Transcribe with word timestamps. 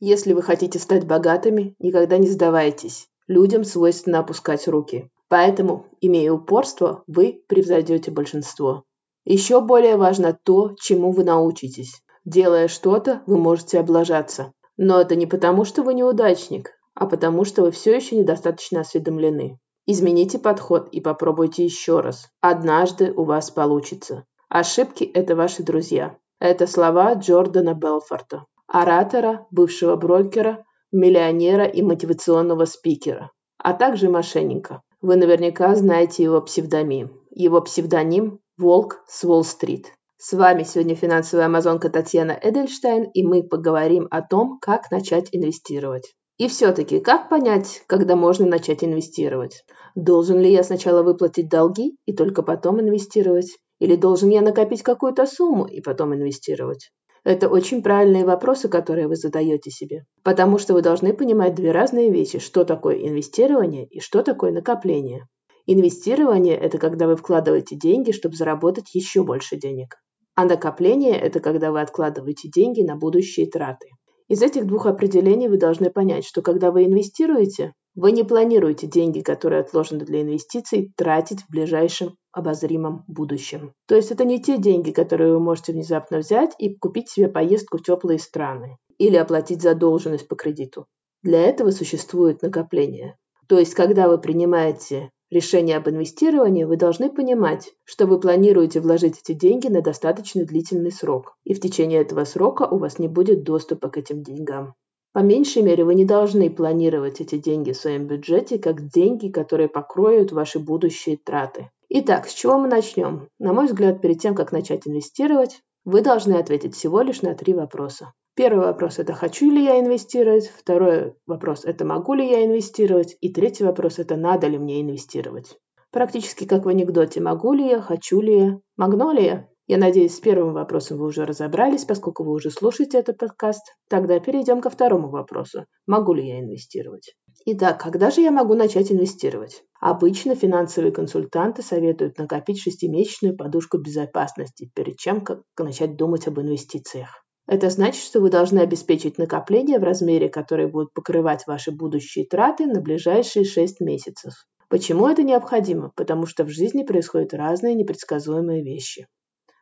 Если 0.00 0.32
вы 0.32 0.42
хотите 0.42 0.78
стать 0.78 1.06
богатыми, 1.06 1.74
никогда 1.78 2.18
не 2.18 2.28
сдавайтесь. 2.28 3.08
Людям 3.26 3.64
свойственно 3.64 4.18
опускать 4.18 4.66
руки. 4.68 5.10
Поэтому, 5.28 5.86
имея 6.00 6.32
упорство, 6.32 7.04
вы 7.06 7.42
превзойдете 7.48 8.10
большинство. 8.10 8.84
Еще 9.24 9.60
более 9.60 9.96
важно 9.96 10.38
то, 10.44 10.74
чему 10.78 11.12
вы 11.12 11.24
научитесь. 11.24 12.02
Делая 12.24 12.68
что-то, 12.68 13.22
вы 13.26 13.38
можете 13.38 13.78
облажаться. 13.80 14.52
Но 14.76 15.00
это 15.00 15.16
не 15.16 15.26
потому, 15.26 15.64
что 15.64 15.82
вы 15.82 15.94
неудачник, 15.94 16.72
а 16.94 17.06
потому, 17.06 17.44
что 17.44 17.62
вы 17.62 17.70
все 17.70 17.94
еще 17.94 18.16
недостаточно 18.16 18.80
осведомлены. 18.80 19.58
Измените 19.86 20.38
подход 20.38 20.88
и 20.90 21.00
попробуйте 21.00 21.64
еще 21.64 22.00
раз. 22.00 22.28
Однажды 22.40 23.12
у 23.12 23.24
вас 23.24 23.50
получится. 23.50 24.24
Ошибки– 24.48 25.04
это 25.14 25.36
ваши 25.36 25.62
друзья. 25.62 26.16
Это 26.38 26.66
слова 26.66 27.14
Джордана 27.14 27.74
Белфорта, 27.74 28.46
оратора, 28.66 29.46
бывшего 29.50 29.96
брокера, 29.96 30.64
миллионера 30.92 31.64
и 31.64 31.82
мотивационного 31.82 32.64
спикера, 32.64 33.30
а 33.58 33.72
также 33.72 34.08
мошенника. 34.08 34.82
Вы 35.00 35.16
наверняка 35.16 35.74
знаете 35.74 36.22
его 36.22 36.40
псевдоним. 36.40 37.20
Его 37.30 37.60
псевдоним– 37.60 38.40
Волк 38.58 39.02
с 39.08 39.24
Уолл-стрит. 39.24 39.92
С 40.16 40.32
вами 40.32 40.62
сегодня 40.62 40.94
финансовая 40.94 41.46
амазонка 41.46 41.90
Татьяна 41.90 42.38
Эдельштейн, 42.40 43.10
и 43.12 43.22
мы 43.22 43.42
поговорим 43.42 44.08
о 44.10 44.22
том, 44.22 44.58
как 44.60 44.90
начать 44.90 45.28
инвестировать. 45.32 46.14
И 46.38 46.48
все-таки, 46.48 47.00
как 47.00 47.28
понять, 47.28 47.82
когда 47.86 48.16
можно 48.16 48.46
начать 48.46 48.82
инвестировать? 48.82 49.64
Должен 49.94 50.40
ли 50.40 50.50
я 50.50 50.64
сначала 50.64 51.02
выплатить 51.02 51.48
долги 51.48 51.96
и 52.06 52.14
только 52.14 52.42
потом 52.42 52.80
инвестировать? 52.80 53.58
Или 53.78 53.96
должен 53.96 54.30
я 54.30 54.40
накопить 54.40 54.82
какую-то 54.82 55.26
сумму 55.26 55.66
и 55.66 55.80
потом 55.80 56.14
инвестировать? 56.14 56.90
Это 57.24 57.48
очень 57.48 57.82
правильные 57.82 58.26
вопросы, 58.26 58.68
которые 58.68 59.08
вы 59.08 59.16
задаете 59.16 59.70
себе. 59.70 60.04
Потому 60.22 60.58
что 60.58 60.74
вы 60.74 60.82
должны 60.82 61.14
понимать 61.14 61.54
две 61.54 61.72
разные 61.72 62.10
вещи, 62.10 62.38
что 62.38 62.64
такое 62.64 62.96
инвестирование 62.96 63.86
и 63.86 64.00
что 64.00 64.22
такое 64.22 64.52
накопление. 64.52 65.26
Инвестирование– 65.66 66.54
это 66.60 66.76
когда 66.76 67.06
вы 67.06 67.16
вкладываете 67.16 67.76
деньги, 67.76 68.12
чтобы 68.12 68.36
заработать 68.36 68.94
еще 68.94 69.24
больше 69.24 69.56
денег. 69.56 69.96
А 70.34 70.44
накопление– 70.44 71.18
это 71.20 71.40
когда 71.40 71.72
вы 71.72 71.80
откладываете 71.80 72.50
деньги 72.50 72.82
на 72.82 72.96
будущие 72.96 73.46
траты. 73.46 73.88
Из 74.28 74.42
этих 74.42 74.66
двух 74.66 74.84
определений 74.84 75.48
вы 75.48 75.56
должны 75.56 75.90
понять, 75.90 76.26
что 76.26 76.42
когда 76.42 76.70
вы 76.70 76.84
инвестируете, 76.84 77.72
вы 77.94 78.12
не 78.12 78.24
планируете 78.24 78.86
деньги, 78.86 79.20
которые 79.20 79.60
отложены 79.60 80.04
для 80.04 80.20
инвестиций, 80.20 80.92
тратить 80.96 81.40
в 81.40 81.50
ближайшем 81.50 82.16
обозримом 82.34 83.04
будущем. 83.06 83.72
То 83.86 83.94
есть 83.94 84.10
это 84.10 84.24
не 84.24 84.40
те 84.40 84.58
деньги, 84.58 84.90
которые 84.90 85.32
вы 85.32 85.40
можете 85.40 85.72
внезапно 85.72 86.18
взять 86.18 86.54
и 86.58 86.74
купить 86.74 87.08
себе 87.08 87.28
поездку 87.28 87.78
в 87.78 87.82
теплые 87.82 88.18
страны 88.18 88.78
или 88.98 89.16
оплатить 89.16 89.62
задолженность 89.62 90.28
по 90.28 90.36
кредиту. 90.36 90.86
Для 91.22 91.40
этого 91.40 91.70
существует 91.70 92.42
накопление. 92.42 93.16
То 93.48 93.58
есть 93.58 93.74
когда 93.74 94.08
вы 94.08 94.18
принимаете 94.18 95.10
решение 95.30 95.76
об 95.76 95.88
инвестировании, 95.88 96.64
вы 96.64 96.76
должны 96.76 97.10
понимать, 97.10 97.72
что 97.84 98.06
вы 98.06 98.20
планируете 98.20 98.80
вложить 98.80 99.20
эти 99.22 99.32
деньги 99.32 99.68
на 99.68 99.82
достаточно 99.82 100.44
длительный 100.44 100.92
срок, 100.92 101.36
и 101.44 101.54
в 101.54 101.60
течение 101.60 102.00
этого 102.00 102.24
срока 102.24 102.62
у 102.64 102.78
вас 102.78 102.98
не 102.98 103.08
будет 103.08 103.42
доступа 103.42 103.88
к 103.88 103.96
этим 103.96 104.22
деньгам. 104.22 104.74
По 105.12 105.20
меньшей 105.20 105.62
мере, 105.62 105.84
вы 105.84 105.94
не 105.94 106.04
должны 106.04 106.50
планировать 106.50 107.20
эти 107.20 107.38
деньги 107.38 107.70
в 107.70 107.76
своем 107.76 108.06
бюджете 108.06 108.58
как 108.58 108.88
деньги, 108.88 109.28
которые 109.28 109.68
покроют 109.68 110.32
ваши 110.32 110.58
будущие 110.58 111.16
траты. 111.16 111.70
Итак, 111.96 112.26
с 112.26 112.32
чего 112.32 112.58
мы 112.58 112.66
начнем? 112.66 113.28
На 113.38 113.52
мой 113.52 113.66
взгляд, 113.66 114.00
перед 114.00 114.18
тем, 114.18 114.34
как 114.34 114.50
начать 114.50 114.84
инвестировать, 114.84 115.60
вы 115.84 116.00
должны 116.00 116.32
ответить 116.32 116.74
всего 116.74 117.02
лишь 117.02 117.22
на 117.22 117.36
три 117.36 117.54
вопроса. 117.54 118.14
Первый 118.34 118.66
вопрос– 118.66 118.98
это 118.98 119.12
хочу 119.12 119.48
ли 119.48 119.62
я 119.62 119.78
инвестировать? 119.78 120.48
Второй 120.48 121.14
вопрос– 121.24 121.60
это 121.64 121.84
могу 121.84 122.14
ли 122.14 122.28
я 122.28 122.44
инвестировать? 122.44 123.16
И 123.20 123.32
третий 123.32 123.62
вопрос– 123.62 123.98
это 124.00 124.16
надо 124.16 124.48
ли 124.48 124.58
мне 124.58 124.82
инвестировать? 124.82 125.56
Практически 125.92 126.46
как 126.46 126.64
в 126.64 126.68
анекдоте 126.68 127.20
«могу 127.20 127.52
ли 127.52 127.68
я?», 127.68 127.80
«хочу 127.80 128.20
ли 128.20 128.38
я?», 128.38 128.58
«магнолия?». 128.76 129.48
Я 129.68 129.78
надеюсь, 129.78 130.16
с 130.16 130.20
первым 130.20 130.52
вопросом 130.52 130.98
вы 130.98 131.06
уже 131.06 131.24
разобрались, 131.24 131.84
поскольку 131.84 132.24
вы 132.24 132.32
уже 132.32 132.50
слушаете 132.50 132.98
этот 132.98 133.18
подкаст. 133.18 133.62
Тогда 133.88 134.18
перейдем 134.18 134.60
ко 134.60 134.68
второму 134.68 135.10
вопросу. 135.10 135.66
Могу 135.86 136.12
ли 136.12 136.26
я 136.26 136.40
инвестировать? 136.40 137.14
Итак, 137.46 137.80
когда 137.80 138.10
же 138.10 138.20
я 138.22 138.30
могу 138.30 138.54
начать 138.54 138.90
инвестировать? 138.90 139.64
Обычно 139.80 140.34
финансовые 140.34 140.92
консультанты 140.92 141.62
советуют 141.62 142.18
накопить 142.18 142.60
шестимесячную 142.60 143.36
подушку 143.36 143.78
безопасности 143.78 144.70
перед 144.74 144.96
чем 144.96 145.20
как 145.20 145.42
начать 145.58 145.96
думать 145.96 146.26
об 146.26 146.40
инвестициях. 146.40 147.24
Это 147.46 147.68
значит, 147.68 148.02
что 148.02 148.20
вы 148.20 148.30
должны 148.30 148.60
обеспечить 148.60 149.18
накопление 149.18 149.78
в 149.78 149.84
размере, 149.84 150.30
который 150.30 150.66
будет 150.66 150.94
покрывать 150.94 151.46
ваши 151.46 151.70
будущие 151.70 152.26
траты 152.26 152.64
на 152.64 152.80
ближайшие 152.80 153.44
6 153.44 153.80
месяцев. 153.80 154.32
Почему 154.70 155.06
это 155.06 155.22
необходимо? 155.22 155.92
Потому 155.94 156.24
что 156.24 156.44
в 156.44 156.48
жизни 156.48 156.84
происходят 156.84 157.34
разные 157.34 157.74
непредсказуемые 157.74 158.62
вещи. 158.62 159.06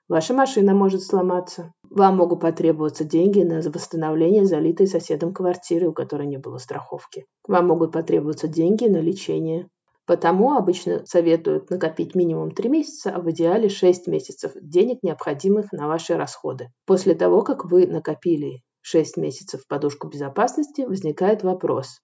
Ваша 0.09 0.35
машина 0.35 0.75
может 0.75 1.03
сломаться. 1.03 1.73
Вам 1.89 2.17
могут 2.17 2.41
потребоваться 2.41 3.05
деньги 3.05 3.41
на 3.41 3.61
восстановление 3.61 4.45
залитой 4.45 4.87
соседом 4.87 5.33
квартиры, 5.33 5.89
у 5.89 5.93
которой 5.93 6.27
не 6.27 6.39
было 6.39 6.59
страховки. 6.59 7.27
Вам 7.47 7.69
могут 7.69 7.93
потребоваться 7.93 8.49
деньги 8.49 8.87
на 8.87 8.99
лечение. 8.99 9.69
Потому 10.05 10.55
обычно 10.55 11.07
советуют 11.07 11.71
накопить 11.71 12.17
минимум 12.17 12.51
3 12.51 12.69
месяца, 12.69 13.13
а 13.15 13.21
в 13.21 13.31
идеале 13.31 13.69
6 13.69 14.09
месяцев 14.09 14.53
денег, 14.61 14.99
необходимых 15.03 15.73
на 15.73 15.87
ваши 15.87 16.17
расходы. 16.17 16.69
После 16.87 17.15
того, 17.15 17.43
как 17.43 17.65
вы 17.65 17.87
накопили 17.87 18.63
6 18.81 19.17
месяцев 19.17 19.67
подушку 19.69 20.09
безопасности, 20.09 20.83
возникает 20.83 21.45
вопрос, 21.45 22.01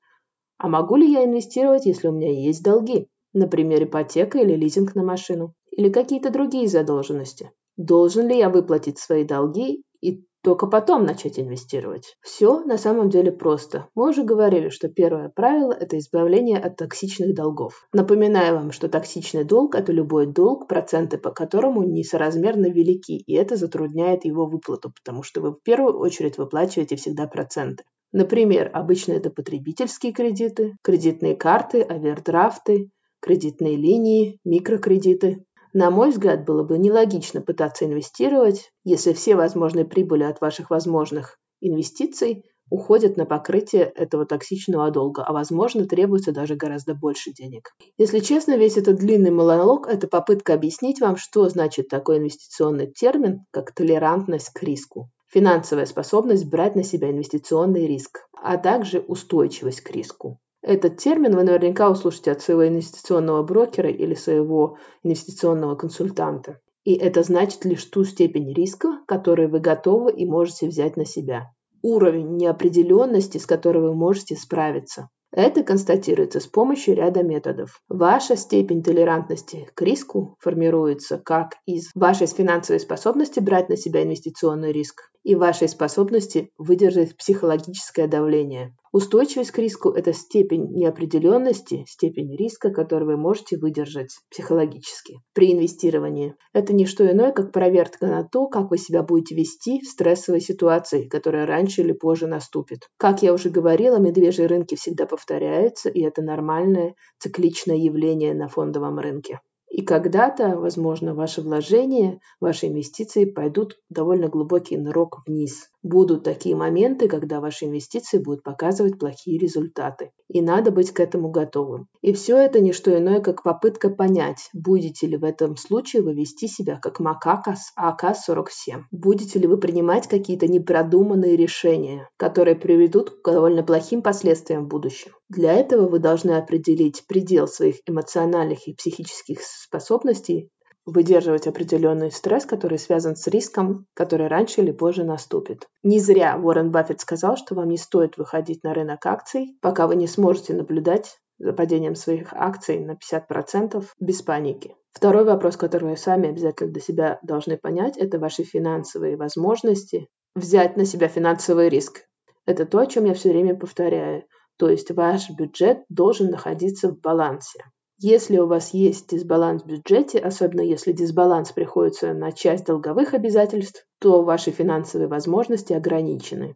а 0.59 0.69
могу 0.69 0.95
ли 0.97 1.11
я 1.11 1.25
инвестировать, 1.25 1.87
если 1.87 2.09
у 2.09 2.13
меня 2.13 2.31
есть 2.31 2.63
долги? 2.63 3.09
Например, 3.33 3.83
ипотека 3.83 4.39
или 4.39 4.55
лизинг 4.55 4.95
на 4.95 5.03
машину? 5.03 5.55
Или 5.71 5.89
какие-то 5.89 6.31
другие 6.31 6.69
задолженности? 6.69 7.53
Должен 7.79 8.29
ли 8.29 8.37
я 8.37 8.51
выплатить 8.51 8.99
свои 8.99 9.25
долги 9.25 9.83
и 10.03 10.23
только 10.43 10.67
потом 10.67 11.05
начать 11.05 11.39
инвестировать. 11.39 12.17
Все 12.21 12.61
на 12.61 12.79
самом 12.79 13.09
деле 13.09 13.33
просто. 13.33 13.89
Мы 13.95 14.11
уже 14.11 14.25
говорили, 14.25 14.69
что 14.69 14.89
первое 14.89 15.31
правило– 15.35 15.73
это 15.81 15.99
избавление 15.99 16.59
от 16.59 16.77
токсичных 16.77 17.35
долгов. 17.35 17.89
Напоминаю 17.93 18.57
вам, 18.57 18.73
что 18.73 18.89
токсичный 18.89 19.45
долг– 19.45 19.75
это 19.77 19.93
любой 19.93 20.27
долг, 20.27 20.69
проценты 20.69 21.19
по 21.19 21.31
которому 21.31 21.83
несоразмерно 21.83 22.67
велики, 22.67 23.19
и 23.19 23.35
это 23.35 23.57
затрудняет 23.57 24.25
его 24.25 24.47
выплату, 24.47 24.93
потому 24.93 25.23
что 25.23 25.41
вы 25.41 25.53
в 25.53 25.63
первую 25.63 25.99
очередь 25.99 26.39
выплачиваете 26.39 26.97
всегда 26.97 27.27
проценты. 27.27 27.85
Например, 28.13 28.71
обычно 28.73 29.13
это 29.13 29.31
потребительские 29.31 30.13
кредиты, 30.13 30.77
кредитные 30.83 31.37
карты, 31.37 31.83
овердрафты, 31.83 32.91
кредитные 33.21 33.77
линии, 33.77 34.39
микрокредиты. 34.45 35.45
На 35.73 35.91
мой 35.91 36.11
взгляд, 36.11 36.45
было 36.45 36.63
бы 36.63 36.79
нелогично 36.79 37.41
пытаться 37.41 37.85
инвестировать, 37.85 38.71
если 38.85 39.13
все 39.13 39.37
возможные 39.37 39.85
прибыли 39.85 40.25
от 40.25 40.41
ваших 40.41 40.71
возможных 40.71 41.39
инвестиций 41.61 42.45
уходят 42.71 43.17
на 43.17 43.25
покрытие 43.25 43.85
этого 43.85 44.27
токсичного 44.27 44.91
долга, 44.91 45.23
а 45.25 45.33
возможно 45.33 45.87
требуется 45.87 46.33
даже 46.33 46.55
гораздо 46.55 46.95
больше 46.95 47.33
денег. 47.33 47.71
Если 47.97 48.19
честно, 48.21 48.57
весь 48.57 48.77
этот 48.77 48.97
длинный 48.97 49.31
монолог– 49.31 49.87
это 49.89 50.07
попытка 50.07 50.55
объяснить 50.55 51.01
вам, 51.01 51.17
что 51.17 51.49
значит 51.49 51.89
такой 51.89 52.19
инвестиционный 52.19 52.91
термин, 52.91 53.45
как 53.51 53.73
толерантность 53.73 54.51
к 54.51 54.63
риску. 54.63 55.11
Финансовая 55.29 55.87
способность 55.87 56.47
брать 56.47 56.75
на 56.75 56.83
себя 56.83 57.11
инвестиционный 57.11 57.87
риск, 57.87 58.21
а 58.33 58.57
также 58.57 59.01
устойчивость 59.01 59.83
к 59.83 59.91
риску. 59.91 60.39
Этот 60.69 60.99
термин 60.99 61.35
вы 61.35 61.45
наверняка 61.45 61.89
услышите 61.89 62.31
от 62.31 62.43
своего 62.43 62.69
инвестиционного 62.69 63.43
брокера 63.43 63.89
или 63.89 64.13
своего 64.13 64.77
инвестиционного 65.03 65.77
консультанта. 65.77 66.61
И 66.85 66.93
это 66.93 67.23
значит 67.23 67.65
лишь 67.65 67.87
ту 67.87 68.05
степень 68.05 68.53
риска, 68.53 69.01
которую 69.07 69.49
вы 69.49 69.61
готовы 69.61 70.13
и 70.13 70.27
можете 70.27 70.69
взять 70.69 70.99
на 70.99 71.07
себя. 71.07 71.47
Уровень 71.81 72.37
неопределенности, 72.37 73.39
с 73.39 73.47
которой 73.47 73.79
вы 73.79 73.95
можете 73.95 74.37
справиться. 74.37 75.09
Это 75.33 75.63
констатируется 75.63 76.39
с 76.39 76.47
помощью 76.47 76.97
ряда 76.97 77.23
методов. 77.23 77.81
Ваша 77.89 78.37
степень 78.37 78.83
толерантности 78.83 79.71
к 79.75 79.81
риску 79.81 80.37
формируется 80.39 81.17
как 81.17 81.55
из 81.65 81.89
вашей 81.95 82.27
финансовой 82.27 82.81
способности 82.81 83.41
брать 83.41 83.71
на 83.71 83.79
себя 83.79 84.03
инвестиционный 84.03 84.73
риск 84.73 85.11
и 85.23 85.35
вашей 85.35 85.69
способности 85.69 86.51
выдержать 86.59 87.17
психологическое 87.17 88.07
давление. 88.07 88.75
Устойчивость 88.93 89.51
к 89.51 89.59
риску– 89.59 89.91
это 89.97 90.13
степень 90.15 90.73
неопределенности, 90.73 91.85
степень 91.87 92.35
риска, 92.35 92.71
которую 92.71 93.17
вы 93.17 93.17
можете 93.19 93.59
выдержать 93.59 94.17
психологически 94.31 95.21
при 95.35 95.53
инвестировании. 95.53 96.35
Это 96.55 96.73
не 96.73 96.87
что 96.87 97.11
иное, 97.11 97.33
как 97.33 97.53
проверка 97.53 98.07
на 98.07 98.25
то, 98.25 98.47
как 98.47 98.71
вы 98.71 98.79
себя 98.79 99.03
будете 99.03 99.35
вести 99.35 99.81
в 99.81 99.87
стрессовой 99.87 100.41
ситуации, 100.41 101.07
которая 101.07 101.45
раньше 101.45 101.83
или 101.83 101.93
позже 101.93 102.27
наступит. 102.27 102.89
Как 102.97 103.23
я 103.23 103.35
уже 103.35 103.51
говорила, 103.51 103.99
медвежьи 103.99 104.47
рынки 104.47 104.75
всегда 104.75 105.05
повторяются, 105.05 105.91
и 105.91 106.01
это 106.01 106.23
нормальное 106.23 106.95
цикличное 107.19 107.77
явление 107.77 108.35
на 108.35 108.49
фондовом 108.49 108.99
рынке. 108.99 109.41
И 109.79 109.83
когда-то, 109.83 110.59
возможно, 110.59 111.15
ваши 111.15 111.41
вложения, 111.41 112.21
ваши 112.41 112.67
инвестиции 112.67 113.25
пойдут 113.25 113.79
довольно 113.89 114.27
глубокий 114.27 114.77
нырок 114.77 115.23
вниз. 115.25 115.71
Будут 115.83 116.25
такие 116.25 116.57
моменты, 116.57 117.09
когда 117.09 117.41
ваши 117.41 117.67
инвестиции 117.67 118.19
будут 118.19 118.43
показывать 118.43 118.99
плохие 118.99 119.39
результаты. 119.39 120.11
И 120.29 120.43
надо 120.43 120.73
быть 120.73 120.91
к 120.91 120.99
этому 120.99 121.31
готовым. 121.31 121.87
И 122.01 122.13
все 122.13 122.37
это 122.37 122.61
не 122.61 122.73
что 122.73 122.97
иное, 122.97 123.21
как 123.21 123.45
попытка 123.45 123.89
понять, 123.89 124.51
будете 124.53 125.07
ли 125.07 125.17
в 125.17 125.25
этом 125.25 125.57
случае 125.57 126.03
вы 126.03 126.15
вести 126.15 126.49
себя 126.49 126.79
как 126.83 126.99
макака 126.99 127.55
с 127.55 127.73
АК-47. 127.77 128.83
Будете 128.91 129.39
ли 129.39 129.47
вы 129.47 129.57
принимать 129.57 130.09
какие-то 130.09 130.49
непродуманные 130.49 131.37
решения, 131.37 132.09
которые 132.17 132.57
приведут 132.57 133.11
к 133.23 133.31
довольно 133.31 133.63
плохим 133.63 134.03
последствиям 134.03 134.65
в 134.65 134.69
будущем. 134.69 135.13
Для 135.29 135.53
этого 135.53 135.89
вы 135.89 136.01
должны 136.01 136.33
определить 136.33 137.05
предел 137.07 137.47
своих 137.47 137.77
эмоциональных 137.87 138.67
и 138.67 138.75
психических 138.75 139.41
способностей 139.43 140.51
выдерживать 140.89 141.47
определенный 141.47 142.11
стресс, 142.11 142.47
который 142.47 142.79
связан 142.79 143.15
с 143.15 143.27
риском, 143.27 143.87
который 143.95 144.29
раньше 144.29 144.63
или 144.63 144.73
позже 144.73 145.05
наступит. 145.05 145.67
Не 145.83 146.01
зря 146.01 146.39
Уоррен 146.43 146.71
Баффет 146.71 147.01
сказал, 147.01 147.37
что 147.37 147.55
вам 147.55 147.69
не 147.69 147.77
стоит 147.77 148.17
выходить 148.17 148.65
на 148.65 148.73
рынок 148.73 149.05
акций, 149.05 149.57
пока 149.61 149.87
вы 149.87 149.97
не 149.97 150.07
сможете 150.07 150.55
наблюдать 150.55 151.19
за 151.39 151.53
падением 151.53 151.95
своих 151.95 152.33
акций 152.33 152.81
на 152.81 152.97
50% 152.97 153.85
без 154.01 154.23
паники. 154.23 154.75
Второй 154.93 155.25
вопрос, 155.25 155.57
который 155.57 155.91
вы 155.91 155.97
сами 155.97 156.31
обязательно 156.31 156.73
для 156.73 156.83
себя 156.83 157.19
должны 157.23 157.57
понять, 157.57 157.97
это 157.97 158.19
ваши 158.19 158.43
финансовые 158.43 159.17
возможности 159.17 160.09
взять 160.35 160.77
на 160.77 160.85
себя 160.85 161.09
финансовый 161.09 161.69
риск. 161.69 162.01
Это 162.47 162.65
то, 162.65 162.79
о 162.79 162.87
чем 162.87 163.05
я 163.05 163.15
все 163.15 163.31
время 163.31 163.55
повторяю. 163.55 164.25
То 164.57 164.69
есть 164.69 164.91
ваш 164.91 165.31
бюджет 165.31 165.83
должен 165.89 166.31
находиться 166.31 166.89
в 166.89 166.99
балансе. 166.99 167.61
Если 168.01 168.39
у 168.39 168.47
вас 168.47 168.75
есть 168.75 169.09
дисбаланс 169.09 169.65
в 169.65 169.67
бюджете, 169.67 170.21
особенно 170.21 170.61
если 170.61 170.93
дисбаланс 170.93 171.51
приходится 171.51 172.13
на 172.13 172.31
часть 172.31 172.67
долговых 172.67 173.13
обязательств, 173.13 173.85
то 174.01 174.23
ваши 174.23 174.53
финансовые 174.53 175.09
возможности 175.09 175.73
ограничены. 175.73 176.55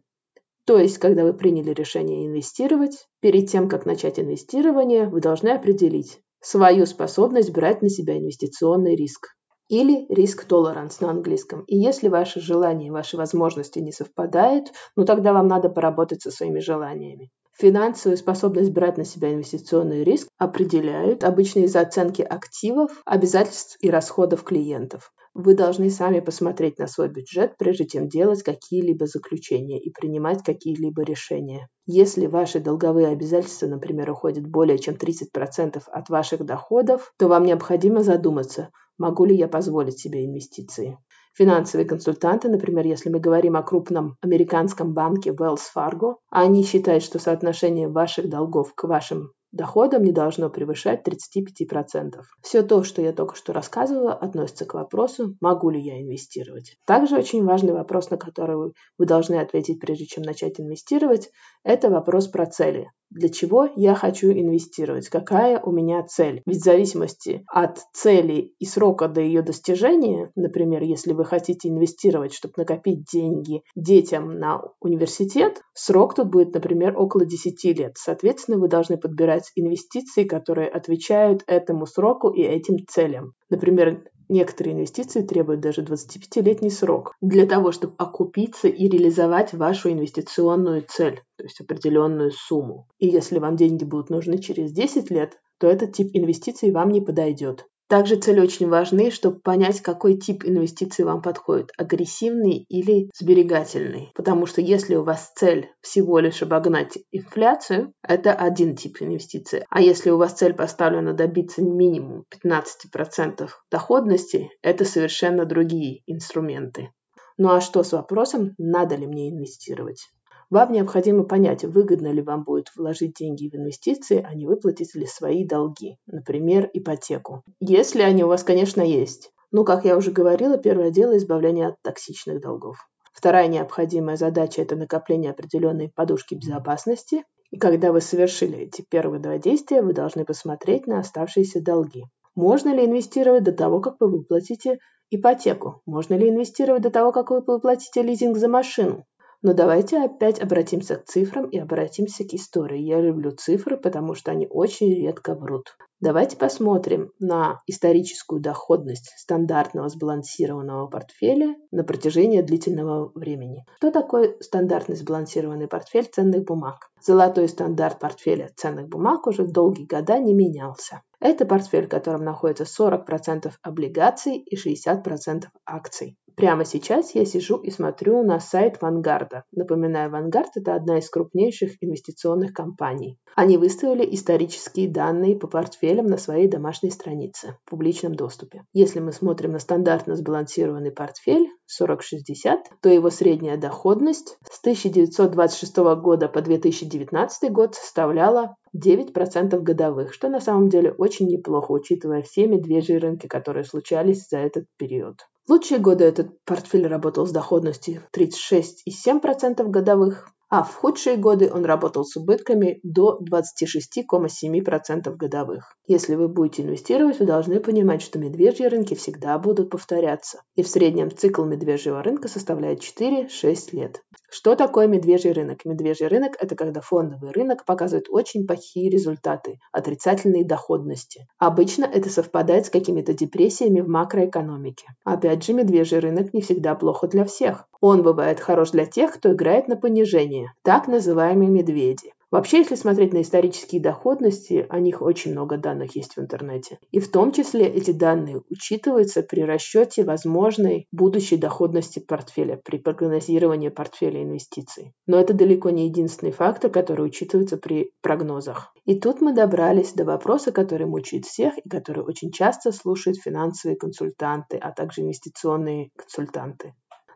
То 0.65 0.77
есть, 0.77 0.99
когда 0.99 1.25
вы 1.25 1.33
приняли 1.33 1.71
решение 1.73 2.27
инвестировать, 2.27 3.09
перед 3.19 3.49
тем, 3.49 3.67
как 3.67 3.85
начать 3.85 4.19
инвестирование, 4.19 5.09
вы 5.09 5.19
должны 5.19 5.49
определить 5.49 6.21
свою 6.39 6.85
способность 6.85 7.51
брать 7.51 7.81
на 7.81 7.89
себя 7.89 8.17
инвестиционный 8.17 8.95
риск 8.95 9.35
или 9.67 10.05
риск 10.07 10.45
толеранс 10.45 11.01
на 11.01 11.09
английском. 11.09 11.65
И 11.67 11.75
если 11.75 12.07
ваши 12.07 12.39
желания 12.39 12.87
и 12.87 12.91
ваши 12.91 13.17
возможности 13.17 13.79
не 13.79 13.91
совпадают, 13.91 14.67
ну 14.95 15.03
тогда 15.03 15.33
вам 15.33 15.47
надо 15.47 15.67
поработать 15.67 16.21
со 16.21 16.31
своими 16.31 16.59
желаниями. 16.59 17.31
Финансовую 17.59 18.17
способность 18.17 18.71
брать 18.71 18.97
на 18.97 19.05
себя 19.05 19.31
инвестиционный 19.31 20.03
риск 20.03 20.27
определяют 20.39 21.23
обычно 21.23 21.59
из 21.59 21.75
оценки 21.75 22.23
активов, 22.23 23.01
обязательств 23.05 23.77
и 23.79 23.91
расходов 23.91 24.43
клиентов. 24.43 25.13
Вы 25.35 25.53
должны 25.55 25.91
сами 25.91 26.19
посмотреть 26.19 26.79
на 26.79 26.87
свой 26.87 27.09
бюджет, 27.09 27.55
прежде 27.57 27.85
чем 27.85 28.07
делать 28.07 28.41
какие-либо 28.41 29.05
заключения 29.05 29.79
и 29.79 29.91
принимать 29.91 30.43
какие-либо 30.43 31.03
решения. 31.03 31.69
Если 31.85 32.25
ваши 32.25 32.59
долговые 32.59 33.07
обязательства, 33.07 33.67
например, 33.67 34.09
уходят 34.11 34.47
более 34.47 34.79
чем 34.79 34.95
30% 34.95 35.81
от 35.85 36.09
ваших 36.09 36.45
доходов, 36.45 37.13
то 37.17 37.27
вам 37.27 37.45
необходимо 37.45 38.03
задуматься, 38.03 38.69
могу 38.97 39.25
ли 39.25 39.35
я 39.35 39.47
позволить 39.47 39.99
себе 39.99 40.25
инвестиции 40.25 40.97
финансовые 41.33 41.87
консультанты, 41.87 42.49
например, 42.49 42.85
если 42.85 43.09
мы 43.09 43.19
говорим 43.19 43.55
о 43.55 43.63
крупном 43.63 44.17
американском 44.21 44.93
банке 44.93 45.31
Wells 45.31 45.61
Fargo, 45.75 46.15
они 46.29 46.63
считают, 46.63 47.03
что 47.03 47.19
соотношение 47.19 47.87
ваших 47.87 48.29
долгов 48.29 48.73
к 48.75 48.83
вашим 48.85 49.31
доходам 49.53 50.03
не 50.03 50.11
должно 50.11 50.49
превышать 50.49 51.07
35%. 51.07 52.21
Все 52.41 52.63
то, 52.63 52.83
что 52.83 53.01
я 53.01 53.13
только 53.13 53.35
что 53.35 53.53
рассказывала, 53.53 54.13
относится 54.13 54.65
к 54.65 54.73
вопросу, 54.73 55.37
могу 55.39 55.69
ли 55.69 55.79
я 55.79 56.01
инвестировать. 56.01 56.75
Также 56.85 57.15
очень 57.15 57.45
важный 57.45 57.73
вопрос, 57.73 58.09
на 58.09 58.17
который 58.17 58.73
вы 58.97 59.05
должны 59.05 59.35
ответить, 59.35 59.79
прежде 59.79 60.05
чем 60.05 60.23
начать 60.23 60.59
инвестировать, 60.59 61.29
это 61.63 61.89
вопрос 61.89 62.27
про 62.27 62.47
цели. 62.47 62.89
Для 63.13 63.29
чего 63.29 63.69
я 63.75 63.93
хочу 63.93 64.31
инвестировать? 64.31 65.07
Какая 65.09 65.59
у 65.59 65.71
меня 65.71 66.01
цель? 66.03 66.41
Ведь 66.47 66.57
в 66.57 66.63
зависимости 66.63 67.43
от 67.47 67.77
цели 67.93 68.53
и 68.57 68.65
срока 68.65 69.07
до 69.07 69.21
ее 69.21 69.43
достижения, 69.43 70.31
например, 70.35 70.81
если 70.81 71.13
вы 71.13 71.23
хотите 71.23 71.69
инвестировать, 71.69 72.33
чтобы 72.33 72.53
накопить 72.57 73.03
деньги 73.11 73.61
детям 73.75 74.39
на 74.39 74.61
университет, 74.79 75.61
срок 75.75 76.15
тут 76.15 76.31
будет, 76.31 76.55
например, 76.55 76.97
около 76.97 77.25
10 77.25 77.63
лет. 77.77 77.93
Соответственно, 77.97 78.57
вы 78.57 78.67
должны 78.67 78.97
подбирать 78.97 79.51
инвестиции, 79.55 80.23
которые 80.23 80.67
отвечают 80.67 81.43
этому 81.45 81.85
сроку 81.85 82.29
и 82.29 82.41
этим 82.41 82.77
целям. 82.87 83.33
Например, 83.51 84.03
Некоторые 84.33 84.73
инвестиции 84.73 85.21
требуют 85.21 85.61
даже 85.61 85.83
25-летний 85.83 86.71
срок 86.71 87.13
для 87.21 87.45
того, 87.45 87.71
чтобы 87.71 87.93
окупиться 87.99 88.67
и 88.67 88.89
реализовать 88.89 89.53
вашу 89.53 89.91
инвестиционную 89.91 90.83
цель, 90.87 91.21
то 91.37 91.43
есть 91.43 91.61
определенную 91.61 92.31
сумму. 92.31 92.87
И 92.97 93.07
если 93.07 93.37
вам 93.37 93.57
деньги 93.57 93.83
будут 93.83 94.09
нужны 94.09 94.39
через 94.39 94.71
10 94.71 95.11
лет, 95.11 95.37
то 95.59 95.67
этот 95.67 95.93
тип 95.93 96.09
инвестиций 96.13 96.71
вам 96.71 96.89
не 96.89 96.99
подойдет. 96.99 97.67
Также 97.93 98.15
цели 98.15 98.39
очень 98.39 98.69
важны, 98.69 99.11
чтобы 99.11 99.39
понять, 99.39 99.81
какой 99.81 100.17
тип 100.17 100.43
инвестиций 100.45 101.05
вам 101.05 101.21
подходит, 101.21 101.69
агрессивный 101.77 102.65
или 102.67 103.11
сберегательный. 103.15 104.09
Потому 104.15 104.47
что 104.47 104.61
если 104.61 104.95
у 104.95 105.03
вас 105.03 105.31
цель 105.35 105.69
всего 105.79 106.17
лишь 106.17 106.41
обогнать 106.41 106.97
инфляцию, 107.11 107.93
это 108.01 108.33
один 108.33 108.75
тип 108.75 108.97
инвестиций. 108.99 109.65
А 109.69 109.79
если 109.79 110.09
у 110.09 110.17
вас 110.17 110.33
цель 110.33 110.55
поставлена 110.55 111.13
добиться 111.13 111.61
минимум 111.61 112.25
15% 112.43 113.47
доходности, 113.69 114.49
это 114.63 114.85
совершенно 114.85 115.45
другие 115.45 116.01
инструменты. 116.07 116.89
Ну 117.37 117.51
а 117.51 117.61
что 117.61 117.83
с 117.83 117.91
вопросом, 117.91 118.55
надо 118.57 118.95
ли 118.95 119.05
мне 119.05 119.29
инвестировать? 119.29 120.09
Вам 120.53 120.71
необходимо 120.71 121.23
понять, 121.23 121.63
выгодно 121.63 122.11
ли 122.11 122.21
вам 122.21 122.43
будет 122.43 122.67
вложить 122.75 123.15
деньги 123.15 123.49
в 123.49 123.55
инвестиции, 123.55 124.23
а 124.23 124.35
не 124.35 124.45
выплатить 124.45 124.93
ли 124.93 125.07
свои 125.07 125.47
долги, 125.47 125.97
например, 126.05 126.69
ипотеку. 126.73 127.41
Если 127.59 128.03
они 128.03 128.23
у 128.23 128.27
вас, 128.27 128.43
конечно, 128.43 128.83
есть. 128.83 129.31
Ну, 129.51 129.65
как 129.65 129.83
я 129.83 129.97
уже 129.97 130.11
говорила, 130.11 130.59
первое 130.59 130.91
дело– 130.91 131.17
избавление 131.17 131.69
от 131.69 131.81
токсичных 131.81 132.39
долгов. 132.39 132.77
Вторая 133.13 133.47
необходимая 133.47 134.15
задача– 134.15 134.61
это 134.61 134.75
накопление 134.75 135.31
определенной 135.31 135.89
подушки 135.89 136.35
безопасности. 136.35 137.23
И 137.49 137.57
когда 137.57 137.91
вы 137.91 137.99
совершили 137.99 138.59
эти 138.59 138.85
первые 138.87 139.19
два 139.19 139.39
действия, 139.39 139.81
вы 139.81 139.93
должны 139.93 140.23
посмотреть 140.23 140.85
на 140.85 140.99
оставшиеся 140.99 141.63
долги. 141.63 142.03
Можно 142.35 142.75
ли 142.75 142.85
инвестировать 142.85 143.43
до 143.43 143.53
того, 143.53 143.79
как 143.79 143.95
вы 143.99 144.07
выплатите 144.07 144.77
ипотеку? 145.09 145.81
Можно 145.87 146.13
ли 146.13 146.29
инвестировать 146.29 146.83
до 146.83 146.91
того, 146.91 147.11
как 147.11 147.31
вы 147.31 147.41
выплатите 147.41 148.03
лизинг 148.03 148.37
за 148.37 148.49
машину? 148.49 149.05
Но 149.43 149.53
давайте 149.53 149.97
опять 149.97 150.39
обратимся 150.39 150.95
к 150.95 151.05
цифрам 151.05 151.49
и 151.49 151.57
обратимся 151.59 152.23
к 152.23 152.33
истории. 152.33 152.79
Я 152.79 153.01
люблю 153.01 153.31
цифры, 153.31 153.77
потому 153.77 154.15
что 154.15 154.31
они 154.31 154.47
очень 154.49 154.93
редко 154.95 155.35
врут. 155.35 155.75
Давайте 156.03 156.35
посмотрим 156.35 157.13
на 157.21 157.61
историческую 157.65 158.41
доходность 158.41 159.13
стандартного 159.15 159.87
сбалансированного 159.87 160.87
портфеля 160.87 161.55
на 161.71 161.85
протяжении 161.85 162.41
длительного 162.41 163.13
времени. 163.15 163.65
Что 163.77 163.89
такое 163.89 164.35
стандартный 164.41 164.97
сбалансированный 164.97 165.69
портфель 165.69 166.09
ценных 166.11 166.43
бумаг? 166.43 166.91
Золотой 167.01 167.47
стандарт 167.47 167.99
портфеля 167.99 168.51
ценных 168.57 168.89
бумаг 168.89 169.27
уже 169.27 169.47
долгие 169.47 169.85
года 169.85 170.19
не 170.19 170.33
менялся. 170.33 171.03
Это 171.21 171.45
портфель, 171.45 171.85
в 171.85 171.89
котором 171.89 172.25
находится 172.25 172.65
40% 172.65 173.49
облигаций 173.61 174.39
и 174.39 174.57
60% 174.57 175.45
акций. 175.65 176.17
Прямо 176.35 176.65
сейчас 176.65 177.13
я 177.13 177.25
сижу 177.25 177.57
и 177.57 177.69
смотрю 177.69 178.23
на 178.23 178.39
сайт 178.39 178.81
Вангарда. 178.81 179.43
Напоминаю, 179.51 180.09
Вангард– 180.09 180.49
это 180.55 180.73
одна 180.73 180.97
из 180.97 181.07
крупнейших 181.09 181.73
инвестиционных 181.81 182.53
компаний. 182.53 183.19
Они 183.35 183.57
выставили 183.57 184.15
исторические 184.15 184.89
данные 184.89 185.35
по 185.35 185.47
портфелям 185.93 186.07
на 186.07 186.17
своей 186.17 186.47
домашней 186.47 186.89
странице 186.89 187.55
в 187.65 187.69
публичном 187.69 188.15
доступе. 188.15 188.63
Если 188.73 188.99
мы 188.99 189.11
смотрим 189.11 189.51
на 189.51 189.59
стандартно 189.59 190.15
сбалансированный 190.15 190.91
портфель 190.91 191.47
4060, 191.67 192.59
то 192.81 192.89
его 192.89 193.09
средняя 193.09 193.57
доходность 193.57 194.37
с 194.49 194.59
1926 194.61 195.77
года 196.01 196.27
по 196.27 196.41
2019 196.41 197.51
год 197.51 197.75
составляла 197.75 198.55
9% 198.75 199.59
годовых, 199.59 200.13
что 200.13 200.29
на 200.29 200.39
самом 200.39 200.69
деле 200.69 200.91
очень 200.91 201.27
неплохо, 201.27 201.71
учитывая 201.71 202.23
все 202.23 202.47
медвежьи 202.47 202.95
рынки, 202.95 203.27
которые 203.27 203.63
случались 203.63 204.27
за 204.29 204.39
этот 204.39 204.65
период. 204.77 205.17
В 205.45 205.51
лучшие 205.51 205.79
годы 205.79 206.05
этот 206.05 206.43
портфель 206.45 206.87
работал 206.87 207.27
с 207.27 207.31
доходностью 207.31 208.01
36,7% 208.17 209.69
годовых, 209.69 210.29
а 210.53 210.61
в 210.61 210.75
худшие 210.75 211.17
годы 211.17 211.49
он 211.51 211.65
работал 211.65 212.05
с 212.05 212.15
убытками 212.15 212.79
до 212.83 213.19
26,7% 213.27 215.15
годовых. 215.15 215.75
Если 215.87 216.13
вы 216.13 216.27
будете 216.27 216.61
инвестировать, 216.61 217.17
вы 217.19 217.25
должны 217.25 217.59
понимать, 217.59 218.03
что 218.03 218.19
медвежьи 218.19 218.67
рынки 218.67 218.93
всегда 218.93 219.39
будут 219.39 219.71
повторяться, 219.71 220.43
и 220.55 220.61
в 220.61 220.67
среднем 220.67 221.09
цикл 221.09 221.43
медвежьего 221.43 222.03
рынка 222.03 222.27
составляет 222.27 222.81
4-6 222.81 223.69
лет. 223.71 224.03
Что 224.35 224.55
такое 224.55 224.87
медвежий 224.87 225.31
рынок? 225.31 225.63
Медвежий 225.63 226.07
рынок– 226.07 226.35
это 226.39 226.55
когда 226.55 226.81
фондовый 226.81 227.29
рынок 227.29 227.65
показывает 227.65 228.07
очень 228.09 228.47
плохие 228.47 228.89
результаты, 228.89 229.59
отрицательные 229.71 230.43
доходности. 230.43 231.27
Обычно 231.37 231.85
это 231.85 232.09
совпадает 232.09 232.65
с 232.65 232.71
какими-то 232.71 233.13
депрессиями 233.13 233.81
в 233.81 233.87
макроэкономике. 233.87 234.87
Опять 235.03 235.45
же, 235.45 235.53
медвежий 235.53 235.99
рынок 235.99 236.33
не 236.33 236.41
всегда 236.41 236.73
плохо 236.73 237.07
для 237.07 237.25
всех. 237.25 237.67
Он 237.79 238.01
бывает 238.01 238.39
хорош 238.39 238.71
для 238.71 238.87
тех, 238.87 239.13
кто 239.13 239.33
играет 239.33 239.67
на 239.67 239.75
понижение, 239.75 240.51
так 240.63 240.87
называемые 240.87 241.51
медведи. 241.51 242.11
Вообще, 242.33 242.57
если 242.57 242.73
смотреть 242.73 243.13
на 243.13 243.21
исторические 243.21 243.79
доходности, 243.79 244.65
о 244.67 244.79
них 244.79 245.03
очень 245.03 245.33
много 245.33 245.57
данных 245.57 245.95
есть 245.95 246.15
в 246.15 246.19
интернете. 246.19 246.79
И 246.89 246.99
в 246.99 247.11
том 247.11 247.31
числе 247.31 247.67
эти 247.67 247.91
данные 247.91 248.41
учитываются 248.49 249.21
при 249.21 249.41
расчете 249.41 250.03
возможной 250.03 250.87
будущей 250.91 251.37
доходности 251.37 251.99
портфеля, 251.99 252.59
при 252.65 252.77
прогнозировании 252.77 253.69
портфеля 253.69 254.23
инвестиций. 254.23 254.93
Но 255.05 255.19
это 255.19 255.35
далеко 255.35 255.69
не 255.69 255.85
единственный 255.85 256.31
фактор, 256.31 256.71
который 256.71 257.05
учитывается 257.05 257.57
при 257.57 257.91
прогнозах. 258.01 258.73
И 258.85 258.99
тут 258.99 259.21
мы 259.21 259.35
добрались 259.35 259.93
до 259.93 260.03
вопроса, 260.03 260.51
который 260.51 260.87
мучает 260.87 261.25
всех 261.25 261.55
и 261.59 261.69
который 261.69 262.03
очень 262.03 262.31
часто 262.31 262.71
слушают 262.71 263.19
финансовые 263.19 263.77
консультанты, 263.77 264.57
а 264.57 264.71
также 264.71 265.01
инвестиционные 265.01 265.91
консультанты. 265.95 266.73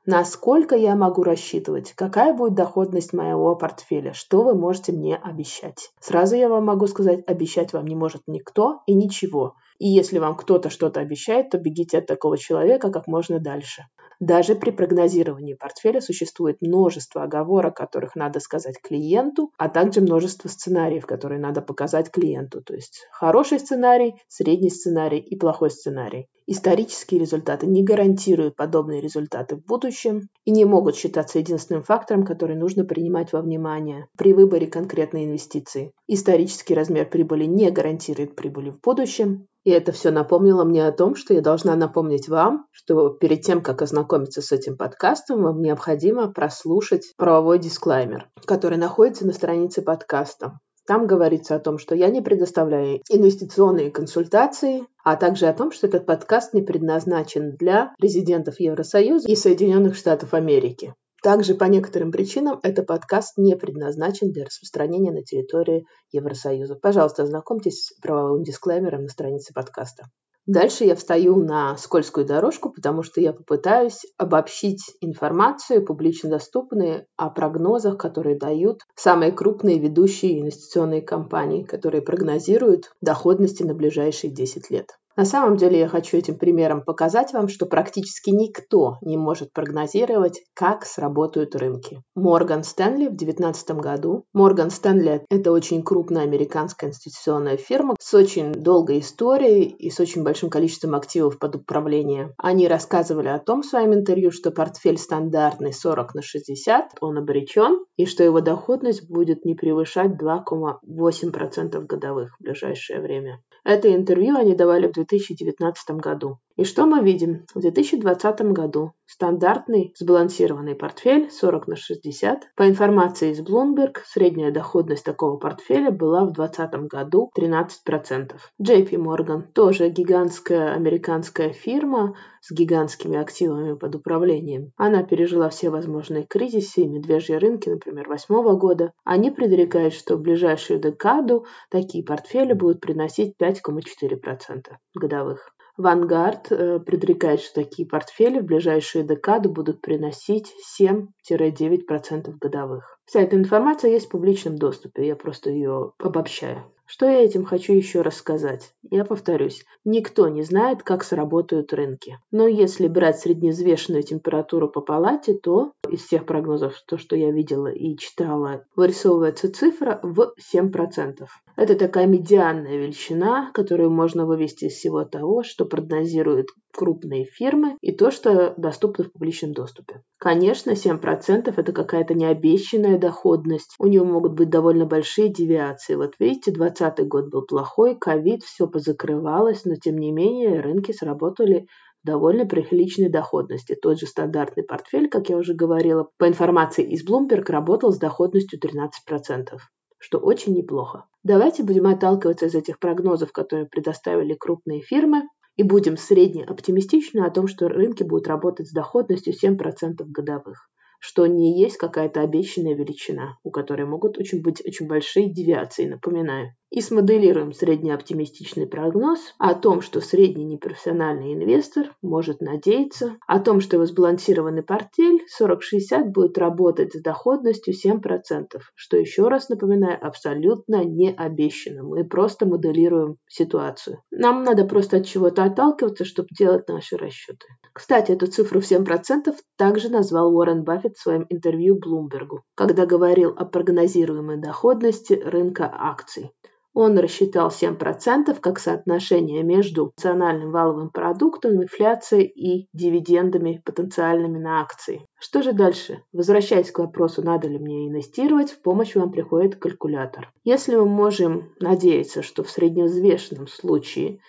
Насколько 0.10 0.78
я 0.78 0.96
могу 0.96 1.22
рассчитывать? 1.22 1.92
Какая 1.92 2.34
будет 2.34 2.54
доходность 2.54 3.12
моего 3.12 3.58
портфеля? 3.58 4.14
Что 4.14 4.42
вы 4.42 4.56
можете 4.56 4.94
мне 4.94 5.18
обещать? 5.18 5.92
Сразу 6.00 6.38
я 6.38 6.48
вам 6.48 6.64
могу 6.64 6.88
сказать, 6.88 7.28
обещать 7.28 7.74
вам 7.74 7.86
не 7.88 7.96
может 7.96 8.22
никто 8.26 8.84
и 8.86 8.94
ничего. 8.94 9.56
И 9.80 9.90
если 9.90 10.20
вам 10.20 10.38
кто-то 10.38 10.70
что-то 10.70 11.02
обещает, 11.02 11.50
то 11.50 11.58
бегите 11.58 11.98
от 11.98 12.06
такого 12.06 12.38
человека 12.38 12.90
как 12.90 13.06
можно 13.06 13.42
дальше. 13.42 13.84
Даже 14.22 14.56
при 14.56 14.72
прогнозировании 14.72 15.56
портфеля 15.56 16.00
существует 16.00 16.62
множество 16.62 17.24
оговорок, 17.24 17.76
которых 17.76 18.16
надо 18.16 18.40
сказать 18.40 18.82
клиенту, 18.82 19.52
а 19.58 19.68
также 19.68 20.00
множество 20.00 20.48
сценариев, 20.48 21.06
которые 21.06 21.42
надо 21.42 21.62
показать 21.62 22.12
клиенту. 22.12 22.62
То 22.62 22.76
есть 22.76 23.06
хороший 23.12 23.60
сценарий, 23.60 24.16
средний 24.30 24.70
сценарий 24.70 25.20
и 25.20 25.36
плохой 25.36 25.70
сценарий. 25.70 26.30
Исторические 26.50 27.20
результаты 27.20 27.68
не 27.68 27.84
гарантируют 27.84 28.56
подобные 28.56 29.02
результаты 29.02 29.58
в 29.58 29.66
будущем 29.66 30.30
и 30.46 30.52
не 30.52 30.64
могут 30.64 30.96
считаться 30.96 31.40
единственным 31.40 31.84
фактором, 31.84 32.24
который 32.24 32.56
нужно 32.56 32.86
принимать 32.86 33.34
во 33.34 33.42
внимание 33.42 34.08
при 34.18 34.34
выборе 34.34 34.68
конкретной 34.68 35.26
инвестиции. 35.26 35.92
Исторический 36.08 36.74
размер 36.74 37.10
прибыли 37.10 37.44
не 37.44 37.70
гарантирует 37.70 38.38
прибыли 38.38 38.70
в 38.70 38.80
будущем, 38.80 39.48
и 39.66 39.72
это 39.72 39.92
все 39.92 40.12
напомнило 40.12 40.64
мне 40.64 40.88
о 40.88 40.94
том, 40.94 41.16
что 41.16 41.34
я 41.34 41.42
должна 41.42 41.76
напомнить 41.76 42.30
вам, 42.30 42.68
что 42.72 43.10
перед 43.10 43.42
тем, 43.42 43.62
как 43.62 43.82
ознакомиться 43.82 44.42
с 44.42 44.54
этим 44.54 44.78
подкастом, 44.78 45.44
вам 45.44 45.62
необходимо 45.62 46.32
прослушать 46.32 47.14
правовой 47.18 47.60
дисклаймер, 47.60 48.30
который 48.46 48.78
находится 48.78 49.28
на 49.28 49.34
странице 49.34 49.82
подкаста. 49.82 50.62
Там 50.88 51.06
говорится 51.06 51.56
о 51.56 51.60
том, 51.60 51.78
что 51.78 51.96
я 51.96 52.10
не 52.10 52.22
предоставляю 52.22 53.02
инвестиционные 53.10 53.92
консультации, 53.92 54.86
а 55.04 55.18
также 55.18 55.48
о 55.48 55.54
том, 55.54 55.74
что 55.74 55.86
этот 55.86 56.06
подкаст 56.06 56.54
не 56.54 56.62
предназначен 56.62 57.58
для 57.58 57.94
резидентов 58.00 58.62
Евросоюза 58.62 59.28
и 59.28 59.36
Соединенных 59.36 59.98
Штатов 59.98 60.34
Америки. 60.34 60.94
Также 61.22 61.56
по 61.56 61.66
некоторым 61.66 62.14
причинам 62.14 62.62
этот 62.64 62.88
подкаст 62.88 63.34
не 63.38 63.58
предназначен 63.58 64.32
для 64.32 64.46
распространения 64.46 65.12
на 65.12 65.24
территории 65.24 65.86
Евросоюза. 66.14 66.76
Пожалуйста, 66.76 67.24
ознакомьтесь 67.24 67.88
с 67.88 68.00
правовым 68.00 68.44
дисклеймером 68.44 69.04
на 69.04 69.10
странице 69.10 69.54
подкаста. 69.54 70.06
Дальше 70.48 70.86
я 70.86 70.96
встаю 70.96 71.36
на 71.36 71.76
скользкую 71.76 72.26
дорожку, 72.26 72.72
потому 72.72 73.04
что 73.04 73.20
я 73.20 73.34
попытаюсь 73.34 74.06
обобщить 74.18 74.96
информацию, 75.02 75.86
публично 75.86 76.30
доступную, 76.30 77.06
о 77.18 77.30
прогнозах, 77.30 77.98
которые 77.98 78.38
дают 78.38 78.84
самые 78.96 79.34
крупные 79.34 79.78
ведущие 79.78 80.40
инвестиционные 80.40 81.02
компании, 81.02 81.64
которые 81.64 82.02
прогнозируют 82.02 82.94
доходности 83.02 83.64
на 83.64 83.74
ближайшие 83.74 84.32
10 84.32 84.70
лет. 84.72 84.98
На 85.18 85.26
самом 85.26 85.58
деле 85.58 85.80
я 85.80 85.88
хочу 85.88 86.16
этим 86.16 86.38
примером 86.38 86.84
показать 86.84 87.34
вам, 87.34 87.48
что 87.48 87.66
практически 87.66 88.30
никто 88.30 88.98
не 89.02 89.18
может 89.18 89.52
прогнозировать, 89.52 90.44
как 90.54 90.86
сработают 90.86 91.56
рынки. 91.56 92.04
Морган 92.14 92.64
Стэнли 92.64 93.08
в 93.08 93.18
2019 93.18 93.72
году. 93.72 94.26
Морган 94.32 94.70
Стэнли– 94.70 95.26
это 95.32 95.52
очень 95.52 95.82
крупная 95.82 96.22
американская 96.22 96.92
инвестиционная 96.92 97.58
фирма 97.58 97.96
с 98.00 98.14
очень 98.14 98.52
долгой 98.52 99.00
историей 99.00 99.64
и 99.64 99.90
с 99.90 100.00
очень 100.00 100.22
большим 100.22 100.52
количеством 100.52 100.94
активов 100.94 101.40
под 101.40 101.56
управление. 101.56 102.36
Они 102.38 102.68
рассказывали 102.68 103.30
о 103.30 103.40
том 103.40 103.64
в 103.64 103.66
своем 103.66 103.96
интервью, 103.96 104.30
что 104.30 104.52
портфель 104.52 105.00
стандартный 105.00 105.74
40 105.74 106.14
на 106.14 106.22
60, 106.22 106.98
он 107.02 107.18
обречен, 107.18 107.84
и 107.96 108.06
что 108.06 108.24
его 108.24 108.40
доходность 108.42 109.10
будет 109.10 109.46
не 109.46 109.56
превышать 109.56 110.12
2,8% 110.12 111.80
годовых 111.88 112.36
в 112.38 112.44
ближайшее 112.44 113.02
время. 113.02 113.42
Это 113.68 113.94
интервью 113.94 114.38
они 114.38 114.56
давали 114.56 114.88
в 114.88 114.94
2019 114.94 115.90
году. 115.98 116.40
И 116.56 116.64
что 116.64 116.86
мы 116.86 117.04
видим? 117.04 117.46
В 117.54 117.60
2020 117.60 118.42
году 118.54 118.94
стандартный 119.06 119.94
сбалансированный 119.96 120.74
портфель 120.74 121.30
40 121.30 121.68
на 121.68 121.76
60. 121.76 122.50
По 122.56 122.68
информации 122.68 123.32
из 123.32 123.42
Bloomberg, 123.42 123.98
средняя 124.06 124.52
доходность 124.52 125.04
такого 125.04 125.38
портфеля 125.38 125.92
была 125.92 126.26
в 126.26 126.34
2020 126.34 126.90
году 126.90 127.30
13%. 127.38 128.32
JP 128.62 128.90
Morgan 128.92 129.44
тоже 129.54 129.90
гигантская 129.90 130.74
американская 130.74 131.50
фирма 131.50 132.16
с 132.42 132.52
гигантскими 132.52 133.20
активами 133.20 133.74
под 133.76 133.96
управлением. 133.96 134.72
Она 134.78 135.04
пережила 135.04 135.50
все 135.50 135.70
возможные 135.70 136.26
кризисы 136.26 136.82
и 136.82 136.88
медвежьи 136.88 137.36
рынки, 137.36 137.70
например, 137.70 138.08
2008 138.08 138.58
года. 138.58 138.94
Они 139.04 139.30
предрекают, 139.30 139.94
что 139.94 140.16
в 140.16 140.22
ближайшую 140.22 140.80
декаду 140.80 141.46
такие 141.70 142.04
портфели 142.04 142.54
будут 142.54 142.82
приносить 142.82 143.38
5,4% 143.66 144.76
годовых. 144.96 145.54
Vanguard 145.80 146.48
э, 146.50 146.80
предрекает, 146.80 147.40
что 147.40 147.64
такие 147.64 147.88
портфели 147.88 148.40
в 148.40 148.46
ближайшие 148.46 149.04
декады 149.04 149.50
будут 149.50 149.82
приносить 149.82 150.52
7-9% 150.80 152.34
годовых. 152.42 153.00
Вся 153.06 153.22
эта 153.22 153.36
информация 153.36 153.92
есть 153.92 154.08
в 154.08 154.10
публичном 154.10 154.58
доступе, 154.58 155.06
я 155.06 155.16
просто 155.16 155.52
ее 155.52 155.94
обобщаю. 156.00 156.64
Что 156.90 157.06
я 157.06 157.24
этим 157.24 157.44
хочу 157.44 157.74
еще 157.74 158.02
раз 158.02 158.16
сказать? 158.16 158.74
Я 158.90 159.04
повторюсь, 159.04 159.66
никто 159.84 160.30
не 160.30 160.42
знает, 160.42 160.84
как 160.84 161.04
сработают 161.04 161.74
рынки. 161.74 162.18
Но 162.32 162.48
если 162.48 162.88
брать 162.88 163.20
среднезвешенную 163.20 164.04
температуру 164.04 164.70
по 164.70 164.80
палате, 164.80 165.34
то 165.34 165.74
из 165.90 166.02
всех 166.06 166.26
прогнозов, 166.26 166.82
то, 166.88 166.98
что 166.98 167.18
я 167.18 167.32
видела 167.32 167.68
и 167.68 167.98
читала, 167.98 168.64
вырисовывается 168.76 169.52
цифра 169.54 170.00
в 170.02 170.34
7%. 170.54 171.28
Это 171.58 171.76
такая 171.76 172.06
медианная 172.06 172.78
величина, 172.78 173.50
которую 173.52 173.90
можно 173.90 174.28
вывести 174.28 174.66
из 174.66 174.74
всего 174.74 175.04
того, 175.06 175.42
что 175.42 175.66
прогнозируют 175.66 176.50
крупные 176.72 177.26
фирмы 177.26 177.78
и 177.82 177.92
то, 177.92 178.12
что 178.12 178.54
доступно 178.58 179.06
в 179.06 179.12
публичном 179.12 179.54
доступе. 179.54 180.04
Конечно, 180.20 180.72
7% 180.72 181.52
это 181.58 181.74
какая-то 181.74 182.14
необещанная 182.14 183.00
доходность. 183.00 183.74
У 183.80 183.88
нее 183.88 184.04
могут 184.04 184.34
быть 184.34 184.52
довольно 184.52 184.86
большие 184.86 185.34
девиации. 185.34 185.96
Вот 185.96 186.14
видите, 186.20 186.52
2020 186.52 187.08
год 187.08 187.32
был 187.32 187.42
плохой, 187.42 187.98
ковид, 187.98 188.44
все 188.44 188.68
позакрывалось, 188.68 189.66
но 189.66 189.78
тем 189.78 189.98
не 189.98 190.12
менее 190.12 190.60
рынки 190.60 190.92
сработали 190.92 191.66
довольно 192.04 192.46
приличной 192.46 193.10
доходности. 193.10 193.76
Тот 193.76 194.00
же 194.00 194.06
стандартный 194.06 194.64
портфель, 194.64 195.10
как 195.10 195.30
я 195.30 195.38
уже 195.38 195.56
говорила, 195.56 196.08
по 196.20 196.28
информации 196.28 196.88
из 196.88 197.04
Bloomberg, 197.04 197.52
работал 197.52 197.92
с 197.92 197.98
доходностью 197.98 198.60
13%, 198.60 199.58
что 199.98 200.20
очень 200.20 200.54
неплохо. 200.54 201.06
Давайте 201.24 201.64
будем 201.64 201.88
отталкиваться 201.88 202.46
из 202.46 202.56
этих 202.56 202.80
прогнозов, 202.80 203.32
которые 203.32 203.68
предоставили 203.68 204.34
крупные 204.34 204.82
фирмы, 204.82 205.24
и 205.56 205.64
будем 205.64 205.98
средне 205.98 206.46
оптимистичны 206.46 207.22
о 207.22 207.32
том, 207.32 207.48
что 207.48 207.68
рынки 207.68 208.04
будут 208.04 208.28
работать 208.28 208.68
с 208.68 208.72
доходностью 208.72 209.34
7% 209.34 210.04
годовых 210.06 210.70
что 211.00 211.28
не 211.28 211.62
есть 211.62 211.78
какая-то 211.78 212.22
обещанная 212.22 212.74
величина, 212.74 213.38
у 213.44 213.52
которой 213.52 213.86
могут 213.86 214.18
очень 214.18 214.42
быть 214.42 214.66
очень 214.66 214.88
большие 214.88 215.32
девиации, 215.32 215.86
напоминаю 215.86 216.56
и 216.70 216.82
смоделируем 216.82 217.54
среднеоптимистичный 217.54 218.68
прогноз 218.68 219.20
о 219.38 219.56
том, 219.56 219.82
что 219.82 220.02
средний 220.02 220.44
непрофессиональный 220.44 221.34
инвестор 221.34 221.96
может 222.02 222.42
надеяться, 222.42 223.18
о 223.26 223.40
том, 223.40 223.62
что 223.62 223.78
его 223.78 223.86
сбалансированный 223.86 224.64
портфель 224.64 225.22
40-60 225.42 226.06
будет 226.06 226.38
работать 226.38 226.94
с 226.94 227.02
доходностью 227.02 227.74
7%, 227.74 228.60
что 228.76 228.98
еще 228.98 229.28
раз 229.28 229.50
напоминаю, 229.50 229.98
абсолютно 230.06 230.84
не 230.84 231.12
обещано. 231.12 231.84
Мы 231.84 232.04
просто 232.04 232.46
моделируем 232.46 233.18
ситуацию. 233.28 234.02
Нам 234.12 234.44
надо 234.44 234.66
просто 234.66 234.98
от 234.98 235.06
чего-то 235.06 235.44
отталкиваться, 235.44 236.06
чтобы 236.06 236.30
делать 236.38 236.68
наши 236.68 236.98
расчеты. 236.98 237.46
Кстати, 237.74 238.12
эту 238.12 238.28
цифру 238.28 238.60
в 238.60 238.70
7% 238.70 239.34
также 239.58 239.90
назвал 239.90 240.36
Уоррен 240.36 240.64
Баффет 240.64 240.96
в 240.96 241.02
своем 241.02 241.26
интервью 241.30 241.78
Блумбергу, 241.80 242.44
когда 242.56 242.86
говорил 242.86 243.34
о 243.38 243.46
прогнозируемой 243.46 244.38
доходности 244.38 245.14
рынка 245.14 245.72
акций. 245.72 246.32
Он 246.80 246.96
рассчитал 247.00 247.50
7% 247.50 248.40
как 248.40 248.60
соотношение 248.60 249.42
между 249.42 249.94
национальным 249.98 250.52
валовым 250.52 250.92
продуктом, 250.92 251.64
инфляцией 251.64 252.26
и 252.28 252.68
дивидендами 252.72 253.64
потенциальными 253.66 254.38
на 254.38 254.62
акции. 254.62 255.02
Что 255.20 255.42
же 255.42 255.54
дальше? 255.54 256.04
Возвращаясь 256.14 256.70
к 256.70 256.78
вопросу, 256.78 257.24
надо 257.24 257.48
ли 257.48 257.58
мне 257.58 257.88
инвестировать, 257.88 258.52
в 258.52 258.62
помощь 258.62 258.94
вам 258.94 259.12
приходит 259.12 259.56
калькулятор. 259.56 260.32
Если 260.44 260.76
мы 260.76 260.86
можем 260.86 261.52
надеяться, 261.60 262.22
что 262.22 262.44
в 262.44 262.52
средневзвешенном 262.52 263.48
случае 263.48 264.20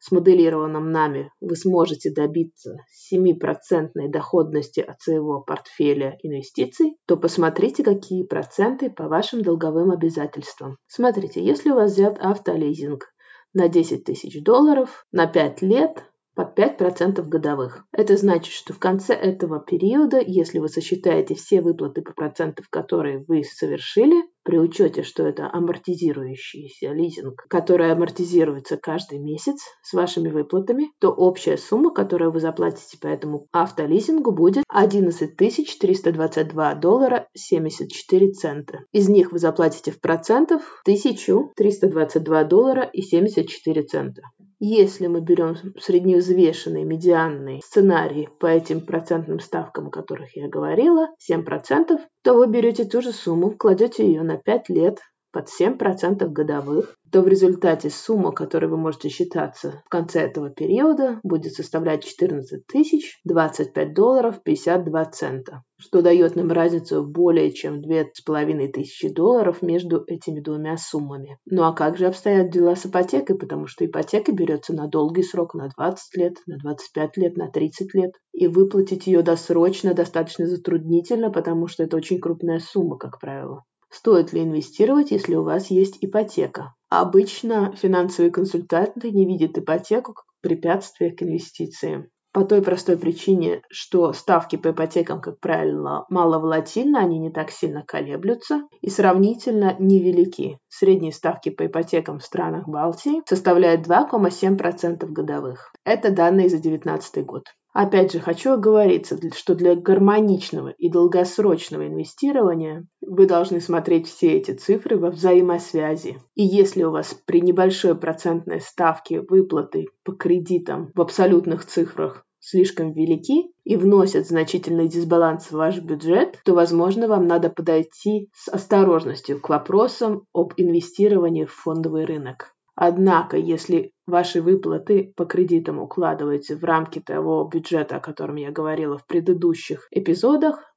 смоделированном 0.00 0.90
нами 0.90 1.30
вы 1.40 1.56
сможете 1.56 2.12
добиться 2.12 2.76
7% 3.12 3.90
доходности 4.08 4.80
от 4.80 5.00
своего 5.00 5.40
портфеля 5.40 6.18
инвестиций, 6.22 6.96
то 7.06 7.16
посмотрите, 7.16 7.82
какие 7.82 8.24
проценты 8.24 8.90
по 8.90 9.08
вашим 9.08 9.42
долговым 9.42 9.90
обязательствам. 9.90 10.76
Смотрите, 10.86 11.44
если 11.44 11.70
у 11.70 11.74
вас 11.74 11.92
взят 11.92 12.18
автолизинг 12.18 13.06
на 13.54 13.68
10 13.68 14.04
тысяч 14.04 14.42
долларов 14.42 15.06
на 15.12 15.26
5 15.26 15.62
лет, 15.62 16.04
под 16.38 16.56
5% 16.56 17.20
годовых. 17.22 17.84
Это 17.90 18.16
значит, 18.16 18.52
что 18.52 18.72
в 18.72 18.78
конце 18.78 19.12
этого 19.12 19.58
периода, 19.58 20.20
если 20.24 20.60
вы 20.60 20.68
сосчитаете 20.68 21.34
все 21.34 21.60
выплаты 21.60 22.00
по 22.00 22.12
процентам, 22.12 22.64
которые 22.70 23.24
вы 23.26 23.42
совершили, 23.42 24.22
при 24.48 24.58
учете, 24.58 25.02
что 25.02 25.26
это 25.26 25.50
амортизирующийся 25.52 26.92
лизинг, 26.92 27.44
который 27.50 27.92
амортизируется 27.92 28.78
каждый 28.78 29.18
месяц 29.18 29.58
с 29.82 29.92
вашими 29.92 30.30
выплатами, 30.30 30.90
то 31.00 31.10
общая 31.10 31.58
сумма, 31.58 31.92
которую 31.92 32.32
вы 32.32 32.40
заплатите 32.40 32.96
по 32.98 33.08
этому 33.08 33.46
автолизингу, 33.52 34.32
будет 34.32 34.64
11 34.68 35.36
322 35.36 36.74
доллара 36.76 37.28
74 37.34 38.32
цента. 38.32 38.78
Из 38.90 39.10
них 39.10 39.32
вы 39.32 39.38
заплатите 39.38 39.90
в 39.90 40.00
процентов 40.00 40.62
1322 40.86 42.44
доллара 42.44 42.84
и 42.90 43.02
74 43.02 43.82
цента. 43.82 44.22
Если 44.60 45.06
мы 45.06 45.20
берем 45.20 45.54
средневзвешенный 45.78 46.82
медианный 46.82 47.60
сценарий 47.64 48.28
по 48.40 48.46
этим 48.46 48.80
процентным 48.80 49.38
ставкам, 49.38 49.86
о 49.86 49.90
которых 49.90 50.36
я 50.36 50.48
говорила, 50.48 51.10
7%, 51.30 52.00
то 52.22 52.34
вы 52.34 52.48
берете 52.48 52.84
ту 52.84 53.00
же 53.00 53.12
сумму, 53.12 53.52
кладете 53.52 54.04
ее 54.04 54.22
на 54.22 54.36
5 54.44 54.68
лет 54.70 54.98
под 55.32 55.48
7% 55.48 56.26
годовых, 56.28 56.96
то 57.10 57.22
в 57.22 57.28
результате 57.28 57.90
сумма, 57.90 58.32
которой 58.32 58.66
вы 58.66 58.76
можете 58.76 59.08
считаться 59.08 59.82
в 59.86 59.88
конце 59.88 60.20
этого 60.20 60.50
периода, 60.50 61.20
будет 61.22 61.52
составлять 61.52 62.04
14 62.04 62.66
тысяч 62.66 63.18
25 63.24 63.94
долларов 63.94 64.42
52 64.42 65.04
цента, 65.06 65.62
что 65.78 66.02
дает 66.02 66.36
нам 66.36 66.50
разницу 66.50 67.04
более 67.04 67.52
чем 67.52 67.80
2,5 67.80 68.68
тысячи 68.72 69.08
долларов 69.12 69.62
между 69.62 70.02
этими 70.06 70.40
двумя 70.40 70.76
суммами. 70.76 71.38
Ну 71.46 71.62
а 71.64 71.72
как 71.72 71.98
же 71.98 72.06
обстоят 72.06 72.50
дела 72.50 72.74
с 72.74 72.86
ипотекой, 72.86 73.38
потому 73.38 73.66
что 73.66 73.86
ипотека 73.86 74.32
берется 74.32 74.74
на 74.74 74.88
долгий 74.88 75.22
срок, 75.22 75.54
на 75.54 75.68
20 75.68 76.16
лет, 76.16 76.36
на 76.46 76.58
25 76.58 77.16
лет, 77.16 77.36
на 77.36 77.50
30 77.50 77.94
лет, 77.94 78.12
и 78.32 78.46
выплатить 78.46 79.06
ее 79.06 79.22
досрочно 79.22 79.94
достаточно 79.94 80.46
затруднительно, 80.46 81.30
потому 81.30 81.66
что 81.68 81.84
это 81.84 81.96
очень 81.96 82.20
крупная 82.20 82.60
сумма, 82.60 82.98
как 82.98 83.18
правило. 83.20 83.64
Стоит 83.90 84.32
ли 84.32 84.42
инвестировать, 84.42 85.10
если 85.10 85.34
у 85.34 85.42
вас 85.42 85.70
есть 85.70 85.98
ипотека? 86.00 86.74
Обычно 86.90 87.74
финансовые 87.76 88.30
консультанты 88.30 89.10
не 89.10 89.26
видят 89.26 89.58
ипотеку 89.58 90.14
как 90.14 90.24
препятствие 90.40 91.12
к 91.12 91.22
инвестициям. 91.22 92.08
По 92.32 92.44
той 92.44 92.62
простой 92.62 92.98
причине, 92.98 93.62
что 93.70 94.12
ставки 94.12 94.56
по 94.56 94.70
ипотекам, 94.70 95.20
как 95.20 95.40
правило, 95.40 96.04
мало 96.10 96.38
волатильны, 96.38 96.98
они 96.98 97.18
не 97.18 97.30
так 97.30 97.50
сильно 97.50 97.82
колеблются 97.82 98.62
и 98.82 98.90
сравнительно 98.90 99.74
невелики. 99.78 100.58
Средние 100.68 101.12
ставки 101.12 101.48
по 101.48 101.66
ипотекам 101.66 102.18
в 102.18 102.24
странах 102.24 102.68
Балтии 102.68 103.22
составляют 103.26 103.88
2,7% 103.88 105.06
годовых. 105.06 105.72
Это 105.84 106.10
данные 106.10 106.48
за 106.50 106.58
2019 106.60 107.24
год. 107.24 107.44
Опять 107.80 108.12
же, 108.12 108.18
хочу 108.18 108.54
оговориться, 108.54 109.16
что 109.36 109.54
для 109.54 109.76
гармоничного 109.76 110.70
и 110.70 110.90
долгосрочного 110.90 111.86
инвестирования 111.86 112.88
вы 113.00 113.26
должны 113.26 113.60
смотреть 113.60 114.08
все 114.08 114.32
эти 114.32 114.50
цифры 114.50 114.98
во 114.98 115.10
взаимосвязи. 115.10 116.18
И 116.34 116.42
если 116.42 116.82
у 116.82 116.90
вас 116.90 117.14
при 117.24 117.40
небольшой 117.40 117.94
процентной 117.94 118.60
ставке 118.60 119.20
выплаты 119.20 119.86
по 120.02 120.10
кредитам 120.10 120.90
в 120.92 121.00
абсолютных 121.00 121.66
цифрах 121.66 122.24
слишком 122.40 122.94
велики 122.94 123.52
и 123.62 123.76
вносят 123.76 124.26
значительный 124.26 124.88
дисбаланс 124.88 125.44
в 125.44 125.52
ваш 125.52 125.78
бюджет, 125.78 126.40
то, 126.44 126.54
возможно, 126.54 127.06
вам 127.06 127.28
надо 127.28 127.48
подойти 127.48 128.28
с 128.34 128.48
осторожностью 128.48 129.40
к 129.40 129.48
вопросам 129.50 130.24
об 130.34 130.52
инвестировании 130.56 131.44
в 131.44 131.52
фондовый 131.52 132.06
рынок. 132.06 132.56
Однако, 132.74 133.36
если 133.36 133.92
ваши 134.08 134.40
выплаты 134.40 135.12
по 135.16 135.26
кредитам 135.26 135.78
укладываются 135.78 136.56
в 136.56 136.64
рамки 136.64 136.98
того 136.98 137.44
бюджета, 137.44 137.96
о 137.96 138.00
котором 138.00 138.36
я 138.36 138.50
говорила 138.50 138.96
в 138.96 139.06
предыдущих 139.06 139.86
эпизодах, 139.90 140.67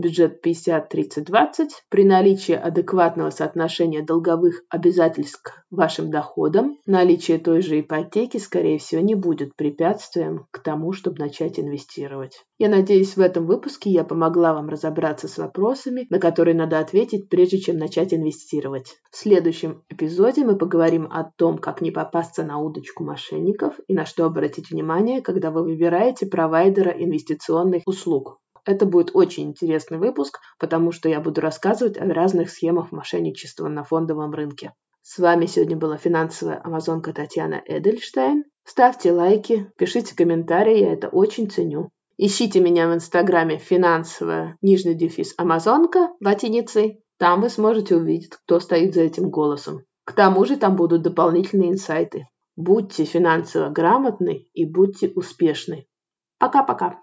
бюджет 0.00 0.44
50-30-20 0.44 1.68
при 1.88 2.04
наличии 2.04 2.54
адекватного 2.54 3.30
соотношения 3.30 4.02
долговых 4.02 4.62
обязательств 4.68 5.42
к 5.42 5.64
вашим 5.70 6.10
доходам, 6.10 6.78
наличие 6.86 7.38
той 7.38 7.62
же 7.62 7.80
ипотеки, 7.80 8.38
скорее 8.38 8.78
всего, 8.78 9.00
не 9.00 9.14
будет 9.14 9.54
препятствием 9.54 10.46
к 10.50 10.58
тому, 10.60 10.92
чтобы 10.92 11.18
начать 11.18 11.60
инвестировать. 11.60 12.44
Я 12.58 12.68
надеюсь, 12.68 13.16
в 13.16 13.20
этом 13.20 13.46
выпуске 13.46 13.90
я 13.90 14.04
помогла 14.04 14.52
вам 14.52 14.68
разобраться 14.68 15.28
с 15.28 15.38
вопросами, 15.38 16.06
на 16.10 16.18
которые 16.18 16.54
надо 16.54 16.78
ответить, 16.78 17.28
прежде 17.28 17.58
чем 17.58 17.78
начать 17.78 18.12
инвестировать. 18.12 18.96
В 19.10 19.16
следующем 19.16 19.82
эпизоде 19.88 20.44
мы 20.44 20.58
поговорим 20.58 21.08
о 21.10 21.24
том, 21.24 21.58
как 21.58 21.80
не 21.80 21.90
попасться 21.90 22.42
на 22.42 22.58
удочку 22.58 23.04
мошенников 23.04 23.78
и 23.86 23.94
на 23.94 24.04
что 24.04 24.24
обратить 24.24 24.70
внимание, 24.70 25.22
когда 25.22 25.50
вы 25.50 25.62
выбираете 25.62 26.26
провайдера 26.26 26.90
инвестиционных 26.90 27.82
услуг. 27.86 28.39
Это 28.64 28.86
будет 28.86 29.10
очень 29.14 29.50
интересный 29.50 29.98
выпуск, 29.98 30.38
потому 30.58 30.92
что 30.92 31.08
я 31.08 31.20
буду 31.20 31.40
рассказывать 31.40 31.98
о 31.98 32.04
разных 32.04 32.50
схемах 32.50 32.92
мошенничества 32.92 33.68
на 33.68 33.84
фондовом 33.84 34.32
рынке. 34.32 34.72
С 35.02 35.18
вами 35.18 35.46
сегодня 35.46 35.76
была 35.76 35.96
финансовая 35.96 36.60
амазонка 36.62 37.12
Татьяна 37.12 37.62
Эдельштейн. 37.66 38.44
Ставьте 38.64 39.12
лайки, 39.12 39.72
пишите 39.76 40.14
комментарии, 40.14 40.78
я 40.78 40.92
это 40.92 41.08
очень 41.08 41.50
ценю. 41.50 41.90
Ищите 42.18 42.60
меня 42.60 42.86
в 42.88 42.94
инстаграме 42.94 43.56
финансовая 43.56 44.58
нижний 44.60 44.94
дефис 44.94 45.32
амазонка 45.38 46.10
латиницей. 46.20 47.02
Там 47.18 47.40
вы 47.40 47.48
сможете 47.48 47.96
увидеть, 47.96 48.30
кто 48.30 48.60
стоит 48.60 48.94
за 48.94 49.02
этим 49.02 49.30
голосом. 49.30 49.84
К 50.04 50.12
тому 50.12 50.44
же 50.44 50.56
там 50.56 50.76
будут 50.76 51.02
дополнительные 51.02 51.70
инсайты. 51.70 52.26
Будьте 52.56 53.04
финансово 53.04 53.70
грамотны 53.70 54.48
и 54.52 54.66
будьте 54.66 55.08
успешны. 55.08 55.86
Пока-пока. 56.38 57.00